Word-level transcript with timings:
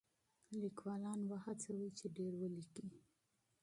لیکوالان 0.61 1.19
وهڅوئ 1.29 1.87
چې 1.97 2.05
ډېر 2.17 2.33
ولیکي. 2.41 2.87